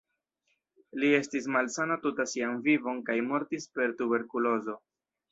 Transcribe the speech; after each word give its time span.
Li 1.01 1.09
estis 1.17 1.47
malsana 1.55 1.97
tuta 2.05 2.25
sian 2.31 2.57
vivon 2.67 3.01
kaj 3.09 3.17
mortis 3.27 3.67
per 3.75 3.93
tuberkulozo. 4.01 4.75